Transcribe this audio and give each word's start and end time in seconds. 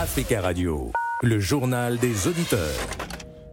Africa 0.00 0.40
Radio, 0.40 0.92
le 1.22 1.38
journal 1.40 1.98
des 1.98 2.26
auditeurs. 2.26 2.88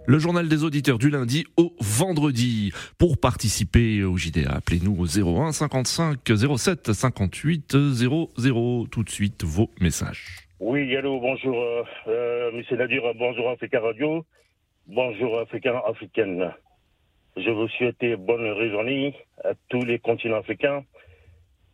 Le 0.05 0.17
journal 0.17 0.47
des 0.47 0.63
auditeurs 0.63 0.97
du 0.97 1.09
lundi 1.09 1.43
au 1.57 1.73
vendredi. 1.81 2.71
Pour 2.97 3.19
participer 3.19 4.05
au 4.05 4.15
JDA, 4.15 4.53
appelez-nous 4.55 4.95
au 4.97 5.05
01 5.05 5.51
55 5.51 6.19
07 6.57 6.93
58 6.93 7.75
00. 7.75 8.87
Tout 8.89 9.03
de 9.03 9.09
suite, 9.09 9.43
vos 9.43 9.69
messages. 9.81 10.47
Oui, 10.61 10.95
allô, 10.95 11.19
bonjour, 11.19 11.61
euh, 11.61 11.83
euh 12.07 12.51
Monsieur 12.53 12.77
Nadir, 12.77 13.01
bonjour 13.19 13.49
Africa 13.49 13.81
Radio, 13.81 14.23
bonjour 14.87 15.41
Africain, 15.41 15.81
Africaine. 15.85 16.53
Je 17.35 17.49
vous 17.49 17.67
souhaite 17.77 17.99
bonne 18.19 18.47
raisonnée 18.51 19.13
à 19.43 19.51
tous 19.67 19.83
les 19.83 19.99
continents 19.99 20.37
africains, 20.37 20.85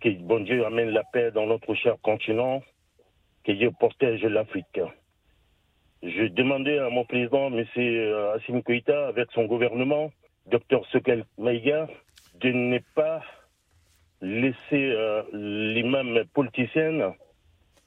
que 0.01 0.09
bon 0.09 0.43
Dieu 0.43 0.65
amène 0.65 0.89
la 0.89 1.03
paix 1.03 1.29
dans 1.29 1.45
notre 1.45 1.75
cher 1.75 1.93
continent, 2.01 2.63
que 3.43 3.51
Dieu 3.51 3.71
protège 3.71 4.23
l'Afrique. 4.23 4.79
Je 6.01 6.25
demandais 6.25 6.79
à 6.79 6.89
mon 6.89 7.05
président, 7.05 7.47
M. 7.47 7.65
Assim 8.35 8.61
Koïta, 8.61 9.07
avec 9.07 9.31
son 9.31 9.45
gouvernement, 9.45 10.11
Dr 10.47 10.85
Sekel 10.91 11.25
Maïga, 11.37 11.87
de 12.41 12.49
ne 12.49 12.79
pas 12.95 13.21
laisser 14.21 14.55
euh, 14.73 15.23
l'imam 15.31 16.23
politicien 16.33 17.13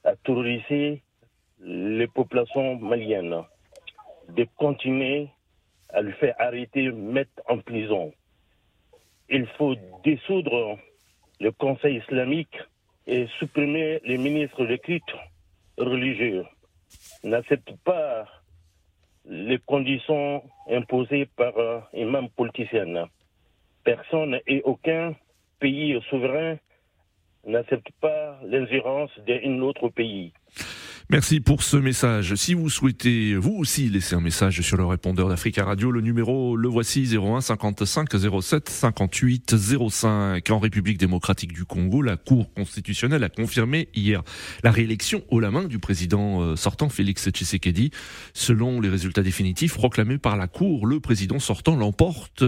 à 0.05 0.17
terroriser 0.17 1.03
les 1.61 2.07
populations 2.07 2.77
maliennes, 2.77 3.43
de 4.29 4.47
continuer 4.57 5.29
à 5.91 6.01
le 6.01 6.13
faire 6.13 6.35
arrêter, 6.39 6.91
mettre 6.91 7.43
en 7.49 7.59
prison. 7.59 8.13
Il 9.29 9.47
faut 9.59 9.75
dissoudre 10.05 10.79
le 11.41 11.53
Conseil 11.53 11.97
islamique 11.97 12.57
et 13.07 13.27
supprimer 13.39 14.01
les 14.05 14.19
ministres 14.19 14.65
de 14.67 14.77
culte 14.77 15.15
religieux. 15.79 16.45
N'accepte 17.25 17.73
pas 17.85 18.27
les 19.25 19.59
conditions 19.59 20.43
imposées 20.71 21.27
par 21.37 21.59
un 21.59 21.83
imam 21.95 22.29
politicien. 22.31 23.09
Personne 23.85 24.41
et 24.47 24.63
aucun 24.65 25.15
pays 25.59 26.01
souverain 26.09 26.57
n'accepte 27.45 27.89
pas 28.01 28.39
l'ingérence 28.45 29.11
d'un 29.27 29.61
autre 29.61 29.89
pays. 29.89 30.33
Merci 31.09 31.39
pour 31.39 31.63
ce 31.63 31.77
message. 31.77 32.35
Si 32.35 32.55
vous 32.55 32.69
souhaitez 32.69 33.37
vous 33.37 33.53
aussi 33.53 33.89
laisser 33.89 34.17
un 34.17 34.21
message 34.21 34.61
sur 34.63 34.77
le 34.77 34.85
répondeur 34.85 35.29
d'Africa 35.29 35.65
Radio, 35.65 35.93
le 35.93 36.01
numéro 36.01 36.57
le 36.57 36.69
voici 36.69 37.09
01 37.17 37.43
55 37.43 38.09
07 38.43 38.69
58 38.69 39.55
05. 39.89 40.51
En 40.51 40.59
République 40.59 40.99
démocratique 40.99 41.53
du 41.53 41.65
Congo, 41.65 42.03
la 42.03 42.17
Cour 42.17 42.53
constitutionnelle 42.55 43.23
a 43.23 43.29
confirmé 43.29 43.89
hier 43.95 44.25
la 44.65 44.73
réélection 44.73 45.23
au 45.29 45.39
la 45.39 45.53
main 45.53 45.69
du 45.69 45.79
président 45.79 46.43
euh, 46.43 46.57
sortant 46.57 46.89
Félix 46.89 47.31
Tshisekedi. 47.31 47.93
Selon 48.35 48.81
les 48.81 48.89
résultats 48.89 49.23
définitifs 49.23 49.75
proclamés 49.75 50.19
par 50.19 50.37
la 50.37 50.49
Cour, 50.49 50.87
le 50.87 50.99
président 50.99 51.39
sortant 51.39 51.77
l'emporte 51.77 52.43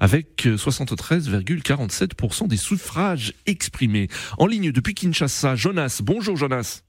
avec 0.00 0.46
73,47% 0.46 2.48
des 2.48 2.56
suffrages 2.56 3.34
exprimés. 3.46 4.08
En 4.36 4.48
ligne 4.48 4.72
depuis 4.72 4.94
Kinshasa, 4.94 5.54
Jonas. 5.54 6.00
Bonjour 6.02 6.36
Jonas. 6.36 6.82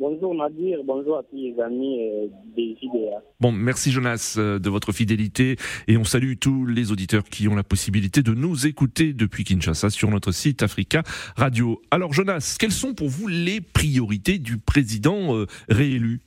Bonjour 0.00 0.34
Nadir, 0.34 0.82
bonjour 0.82 1.18
à 1.18 1.22
tous 1.24 1.36
les 1.36 1.60
amis 1.60 2.00
euh, 2.00 2.28
des 2.56 2.74
JDA. 2.80 3.22
Bon, 3.38 3.52
merci 3.52 3.90
Jonas 3.90 4.36
euh, 4.38 4.58
de 4.58 4.70
votre 4.70 4.92
fidélité 4.92 5.56
et 5.88 5.98
on 5.98 6.04
salue 6.04 6.38
tous 6.40 6.64
les 6.64 6.90
auditeurs 6.90 7.22
qui 7.22 7.48
ont 7.48 7.54
la 7.54 7.64
possibilité 7.64 8.22
de 8.22 8.32
nous 8.32 8.66
écouter 8.66 9.12
depuis 9.12 9.44
Kinshasa 9.44 9.90
sur 9.90 10.08
notre 10.08 10.32
site 10.32 10.62
Africa 10.62 11.02
Radio. 11.36 11.82
Alors 11.90 12.14
Jonas, 12.14 12.56
quelles 12.58 12.72
sont 12.72 12.94
pour 12.94 13.08
vous 13.08 13.28
les 13.28 13.60
priorités 13.60 14.38
du 14.38 14.56
président 14.56 15.36
euh, 15.36 15.44
réélu? 15.68 16.22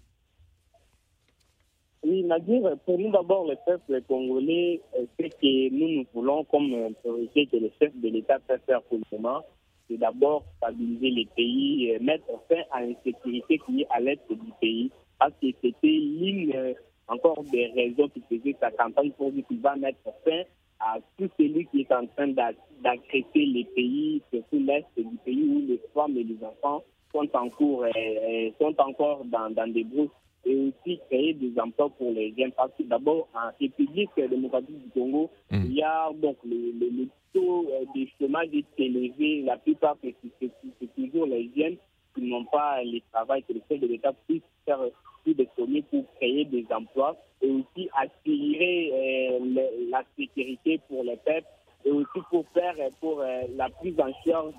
Oui 2.05 2.21
Nadir, 2.25 2.77
pour 2.85 2.99
nous 2.99 3.11
d'abord 3.11 3.47
le 3.47 3.55
peuple 3.65 4.03
congolais, 4.07 4.81
ce 5.19 5.25
que 5.25 5.73
nous 5.73 6.01
nous 6.01 6.05
voulons 6.13 6.43
comme 6.43 6.93
priorité 7.01 7.47
que 7.47 7.57
le 7.57 7.71
chef 7.81 7.91
de 7.95 8.09
l'État 8.09 8.37
peut 8.47 8.59
faire 8.67 8.83
pour 8.83 8.99
le 8.99 9.17
moment, 9.17 9.41
c'est 9.87 9.97
d'abord 9.97 10.43
stabiliser 10.57 11.09
les 11.09 11.27
pays, 11.35 11.89
et 11.89 11.99
mettre 11.99 12.25
fin 12.49 12.61
à 12.71 12.81
l'insécurité 12.81 13.59
qui 13.65 13.81
est 13.81 13.87
à 13.89 13.99
l'est 13.99 14.21
du 14.29 14.51
pays, 14.59 14.91
parce 15.19 15.33
que 15.41 15.47
c'était 15.61 15.87
l'une 15.87 16.53
euh, 16.55 16.73
encore 17.07 17.43
des 17.51 17.67
raisons 17.67 18.09
qui 18.09 18.21
faisait 18.29 18.55
sa 18.59 18.71
campagne 18.71 19.11
pour 19.11 19.31
dire 19.31 19.45
qu'il 19.47 19.59
va 19.59 19.75
mettre 19.75 19.99
fin 20.25 20.43
à 20.79 20.97
tout 21.17 21.29
celui 21.37 21.65
qui 21.67 21.81
est 21.81 21.91
en 21.91 22.05
train 22.07 22.27
d'agresser 22.27 23.45
les 23.45 23.65
pays, 23.75 24.21
surtout 24.31 24.59
l'est 24.59 24.85
du 24.97 25.17
pays 25.25 25.43
où 25.43 25.67
les 25.67 25.81
femmes 25.93 26.17
et 26.17 26.23
les 26.23 26.37
enfants 26.43 26.83
sont 27.13 27.29
en 27.33 27.49
cours, 27.49 27.85
et, 27.87 28.53
sont 28.59 28.75
encore 28.79 29.23
dans, 29.25 29.49
dans 29.49 29.71
des 29.71 29.83
brousses 29.83 30.09
et 30.45 30.55
aussi 30.55 30.99
créer 31.09 31.33
des 31.33 31.53
emplois 31.59 31.89
pour 31.89 32.11
les 32.11 32.33
jeunes. 32.37 32.51
Parce 32.51 32.71
que 32.77 32.83
d'abord, 32.83 33.29
en 33.33 33.51
République 33.59 34.09
démocratique 34.17 34.77
du 34.77 34.89
Congo, 34.89 35.29
mmh. 35.51 35.61
il 35.65 35.73
y 35.73 35.83
a 35.83 36.11
donc 36.21 36.37
le, 36.43 36.71
le, 36.79 36.89
le 36.89 37.07
taux 37.33 37.67
euh, 37.69 37.85
de 37.95 38.05
chômage 38.19 38.49
est 38.53 38.65
élevé. 38.81 39.43
La 39.43 39.57
plupart, 39.57 39.97
c'est 40.01 40.95
toujours 40.95 41.25
les 41.27 41.49
jeunes 41.55 41.77
qui 42.13 42.21
n'ont 42.21 42.45
pas 42.45 42.83
le 42.83 42.99
travail, 43.11 43.43
que 43.43 43.53
le 43.53 43.61
chef 43.69 43.79
de 43.79 43.87
l'État 43.87 44.13
puisse 44.27 44.43
faire 44.65 44.79
plus 45.23 45.33
de 45.33 45.47
sommet 45.57 45.81
pour 45.83 46.03
créer 46.15 46.45
des 46.45 46.65
emplois 46.69 47.15
et 47.41 47.49
aussi 47.49 47.89
assurer 47.95 48.91
euh, 48.93 49.67
la 49.89 50.03
sécurité 50.17 50.79
pour 50.87 51.03
les 51.03 51.17
peuples 51.17 51.47
et 51.85 51.91
aussi 51.91 52.19
pour 52.29 52.45
faire 52.53 52.75
pour 52.99 53.19
euh, 53.21 53.41
la 53.55 53.69
prise 53.69 53.99
en 53.99 54.11
charge 54.25 54.53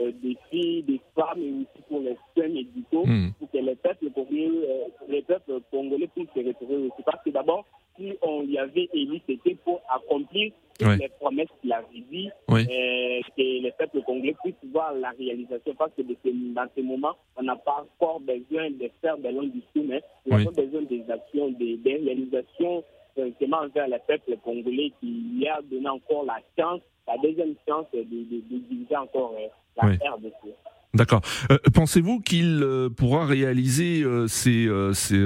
euh, 0.00 0.10
des 0.22 0.36
filles, 0.50 0.82
des 0.84 1.00
femmes 1.14 1.40
et 1.42 1.50
aussi 1.62 1.82
pour 1.88 2.00
les 2.00 2.16
soins 2.34 2.48
médicaux, 2.48 3.04
mmh. 3.06 3.32
pour 3.38 3.50
que 3.50 3.58
les 3.58 3.74
peuples 3.76 4.10
congolais, 4.10 4.48
euh, 4.48 4.84
les 5.08 5.22
peuples 5.22 5.60
congolais 5.70 6.08
puissent 6.08 6.28
se 6.34 6.40
retrouver 6.46 6.76
aussi. 6.76 7.02
Parce 7.04 7.22
que 7.24 7.30
d'abord, 7.30 7.64
si 7.96 8.12
on 8.22 8.42
y 8.44 8.56
avait 8.58 8.88
élu, 8.94 9.20
c'était 9.26 9.54
pour 9.56 9.80
accomplir 9.88 10.52
Ouais. 10.80 10.96
les 10.96 11.08
promesses 11.20 11.46
qu'il 11.60 11.72
avait 11.72 12.02
dit, 12.10 12.28
euh, 12.66 13.20
que 13.36 13.42
les 13.42 13.72
peuples 13.78 14.02
congolais 14.02 14.34
puissent 14.42 14.72
voir 14.72 14.92
la 14.94 15.10
réalisation. 15.10 15.74
Parce 15.78 15.92
que 15.94 16.02
de 16.02 16.16
ce- 16.24 16.54
dans 16.54 16.66
ce 16.74 16.80
moment, 16.80 17.12
on 17.36 17.42
n'a 17.44 17.54
pas 17.54 17.84
encore 17.84 18.18
besoin 18.18 18.68
de 18.70 18.90
faire 19.00 19.16
des 19.18 19.30
longs 19.30 19.44
discours, 19.46 19.84
mais 19.86 20.02
on 20.28 20.34
a 20.38 20.50
besoin 20.50 20.82
des 20.82 21.04
actions, 21.08 21.50
des, 21.50 21.76
des 21.76 21.96
réalisations 21.98 22.82
directement 23.16 23.58
envers 23.58 23.88
le 23.88 23.96
peuple 24.06 24.36
congolais 24.42 24.92
qui 25.00 25.06
lui 25.34 25.46
a 25.48 25.60
donné 25.62 25.88
encore 25.88 26.24
la 26.24 26.38
chance, 26.58 26.80
la 27.06 27.16
deuxième 27.22 27.54
chance 27.68 27.86
de, 27.92 28.00
de, 28.00 28.40
de 28.50 28.58
diriger 28.68 28.96
encore 28.96 29.34
euh, 29.38 29.46
la 29.82 29.88
Oui. 29.88 29.96
RDC. 29.96 30.54
D'accord. 30.94 31.22
Euh, 31.50 31.56
Pensez-vous 31.72 32.20
qu'il 32.20 32.60
euh, 32.62 32.90
pourra 32.90 33.24
réaliser 33.24 34.02
euh, 34.02 34.26
ses, 34.26 34.68
ses, 34.92 35.24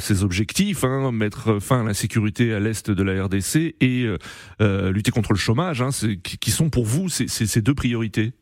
ses 0.00 0.22
objectifs, 0.24 0.84
hein, 0.84 1.12
mettre 1.12 1.60
fin 1.60 1.80
à 1.80 1.84
l'insécurité 1.84 2.52
à 2.52 2.60
l'est 2.60 2.90
de 2.90 3.02
la 3.02 3.24
RDC 3.24 3.74
et 3.80 4.06
lutter 4.60 5.10
contre 5.10 5.32
le 5.32 5.38
chômage, 5.38 5.80
hein, 5.80 5.90
c'est- 5.92 6.16
qui 6.20 6.50
sont 6.50 6.68
pour 6.68 6.84
vous 6.84 7.08
ces, 7.08 7.62
deux 7.62 7.74
priorités? 7.74 8.32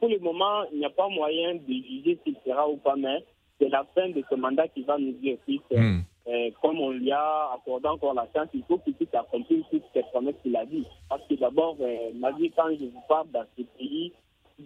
Pour 0.00 0.08
le 0.08 0.18
moment, 0.20 0.64
il 0.72 0.78
n'y 0.78 0.86
a 0.86 0.90
pas 0.90 1.08
moyen 1.08 1.54
de 1.56 1.60
juger 1.68 2.18
s'il 2.24 2.34
sera 2.46 2.66
ou 2.68 2.78
pas, 2.78 2.96
mais 2.96 3.22
c'est 3.60 3.68
la 3.68 3.86
fin 3.94 4.08
de 4.08 4.22
ce 4.30 4.34
mandat 4.34 4.66
qui 4.68 4.82
va 4.84 4.96
nous 4.98 5.12
dire 5.12 5.36
si, 5.46 5.60
euh, 5.72 5.78
Hmm. 5.78 6.02
Euh, 6.28 6.50
comme 6.60 6.78
on 6.80 6.90
lui 6.90 7.10
a 7.10 7.50
accordé 7.54 7.88
encore 7.88 8.14
la 8.14 8.26
chance, 8.34 8.48
il 8.54 8.62
faut 8.64 8.78
qu'il 8.78 8.94
puisse 8.94 9.14
accomplir 9.14 9.64
toutes 9.70 9.82
ces 9.94 10.02
promesses 10.02 10.34
qu'il 10.42 10.56
a 10.56 10.64
dit. 10.66 10.84
Parce 11.08 11.22
que 11.28 11.34
d'abord, 11.34 11.76
euh, 11.80 12.10
Nadir, 12.14 12.50
quand 12.56 12.68
je 12.78 12.84
vous 12.84 13.02
parle 13.08 13.28
dans 13.32 13.44
ce 13.56 13.62
pays, 13.78 14.12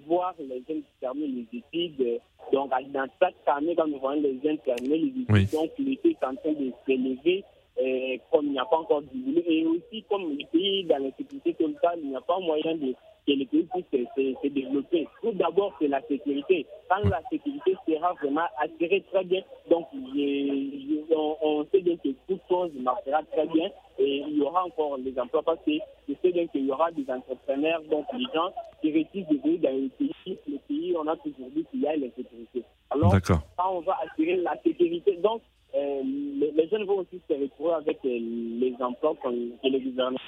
voir 0.07 0.35
les 0.39 0.63
jeunes 0.69 0.83
terminer 1.01 1.47
les 1.53 1.59
études, 1.59 2.01
euh, 2.01 2.19
donc 2.53 2.71
dans 2.71 3.07
chaque 3.21 3.35
année, 3.47 3.75
quand 3.77 3.87
nous 3.87 3.99
voyons 3.99 4.23
les 4.23 4.41
jeunes 4.43 4.59
terminer 4.59 4.99
les 4.99 5.09
études, 5.09 5.27
Oui. 5.31 5.47
donc 5.53 5.71
l'été 5.79 6.11
est 6.11 6.25
en 6.27 6.35
train 6.35 6.53
de 6.53 6.73
s'élever, 6.87 7.45
euh, 7.81 8.17
comme 8.31 8.47
il 8.47 8.53
n'y 8.53 8.59
a 8.59 8.65
pas 8.65 8.79
encore 8.79 9.03
du. 9.03 9.39
Et 9.47 9.65
aussi, 9.67 10.03
comme 10.11 10.31
le 10.37 10.45
pays 10.51 10.85
dans 10.85 10.99
la 10.99 11.11
sécurité 11.17 11.55
totale, 11.55 12.01
il 12.03 12.09
n'y 12.11 12.17
a 12.17 12.21
pas 12.23 12.39
moyen 12.41 12.75
de 12.77 12.95
que 13.25 13.33
le 13.33 13.45
pays 13.45 13.69
puisse 13.73 13.85
se, 13.93 13.99
se- 14.17 14.35
se 14.43 14.49
d'abord, 15.63 15.77
c'est 15.81 15.89
la 15.89 16.01
sécurité. 16.03 16.67
Quand 16.89 17.09
la 17.09 17.21
sécurité 17.31 17.77
sera 17.89 18.13
vraiment 18.15 18.47
assurée 18.59 19.03
très 19.13 19.25
bien, 19.25 19.43
donc 19.71 19.87
je- 19.93 19.99
je- 21.09 21.15
on, 21.15 21.37
on 21.43 21.67
sait 21.73 21.81
bien 21.81 21.97
que 21.97 22.09
toute 22.29 22.41
chose 22.49 22.71
marchera 22.81 23.23
très 23.33 23.47
bien 23.47 23.71
et 23.99 24.19
il 24.29 24.39
y 24.39 24.43
aura 24.43 24.65
encore 24.65 24.99
des 24.99 25.19
emplois 25.19 25.43
parce 25.43 25.59
que 25.65 25.73
je 26.09 26.15
sais 26.23 26.33
bien 26.33 26.47
qu'il 26.49 26.67
y 26.67 26.71
aura 26.71 26.91
des 26.91 27.09
entrepreneurs, 27.11 27.83
donc 27.91 28.07
les 28.13 28.25
gens 28.35 28.51
qui 28.81 28.91
réussissent 28.93 29.29
de 29.29 29.39
vivre 29.49 29.63
dans 29.63 29.71
le 29.77 29.89
pays. 29.99 30.39
Le 30.49 30.59
pays, 30.69 30.95
on 30.97 31.07
a 31.07 31.17
toujours 31.17 31.49
dit 31.55 31.65
qu'il 31.71 31.81
y 31.81 31.87
a 31.87 31.97
l'insécurité. 31.97 32.63
Alors, 32.91 33.11
quand 33.57 33.77
on 33.77 33.81
va 33.81 33.99
assurer 34.05 34.37
la 34.37 34.57
sécurité, 34.63 35.17
donc 35.23 35.43
euh, 35.75 36.03
les, 36.05 36.51
les 36.53 36.69
jeunes 36.69 36.85
vont 36.85 36.99
aussi 36.99 37.21
se 37.29 37.33
retrouver 37.35 37.73
avec 37.75 37.99
euh, 38.05 38.09
les 38.19 38.75
emplois 38.81 39.15
que 39.23 39.29
le 39.29 39.79
gouvernement 39.79 40.19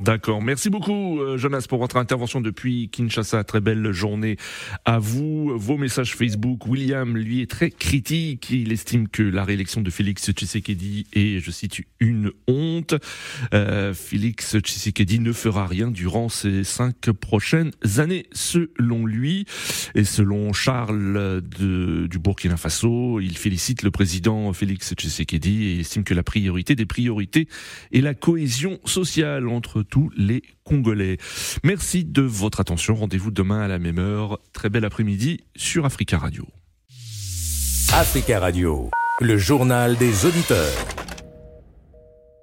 D'accord. 0.00 0.42
Merci 0.42 0.70
beaucoup, 0.70 1.20
euh, 1.20 1.38
Jonas, 1.38 1.66
pour 1.68 1.78
votre 1.78 1.96
intervention 1.96 2.40
depuis 2.40 2.88
Kinshasa. 2.88 3.44
Très 3.44 3.60
belle 3.60 3.92
journée 3.92 4.36
à 4.84 4.98
vous. 4.98 5.56
Vos 5.56 5.76
messages 5.76 6.16
Facebook. 6.16 6.66
William, 6.66 7.16
lui, 7.16 7.42
est 7.42 7.50
très 7.50 7.70
critique. 7.70 8.50
Il 8.50 8.72
estime 8.72 9.08
que 9.08 9.22
la 9.22 9.44
réélection 9.44 9.82
de 9.82 9.90
Félix 9.90 10.32
Tshisekedi 10.32 11.06
est, 11.12 11.38
je 11.38 11.50
cite, 11.52 11.82
une 12.00 12.32
honte. 12.48 12.94
Euh, 13.54 13.94
Félix 13.94 14.58
Tshisekedi 14.58 15.20
ne 15.20 15.32
fera 15.32 15.66
rien 15.66 15.92
durant 15.92 16.28
ces 16.28 16.64
cinq 16.64 17.12
prochaines 17.12 17.70
années, 17.98 18.26
selon 18.32 19.06
lui. 19.06 19.46
Et 19.94 20.04
selon 20.04 20.52
Charles 20.52 21.40
du 21.40 22.18
Burkina 22.18 22.56
Faso, 22.56 23.20
il 23.20 23.38
félicite 23.38 23.84
le 23.84 23.92
président 23.92 24.52
Félix 24.52 24.92
Tshisekedi 24.92 25.66
et 25.66 25.80
estime 25.80 26.02
que 26.02 26.14
la 26.14 26.24
priorité 26.24 26.74
des 26.74 26.86
priorités 26.86 27.46
est 27.92 28.00
la 28.00 28.14
sociale 28.84 29.48
entre 29.48 29.82
tous 29.82 30.10
les 30.16 30.42
Congolais. 30.64 31.18
Merci 31.62 32.04
de 32.04 32.22
votre 32.22 32.60
attention. 32.60 32.94
Rendez-vous 32.94 33.30
demain 33.30 33.60
à 33.60 33.68
la 33.68 33.78
même 33.78 33.98
heure. 33.98 34.38
Très 34.52 34.70
bel 34.70 34.84
après-midi 34.84 35.44
sur 35.56 35.84
Africa 35.84 36.18
Radio. 36.18 36.46
Africa 37.92 38.40
Radio, 38.40 38.90
le 39.20 39.38
journal 39.38 39.96
des 39.96 40.26
auditeurs. 40.26 41.03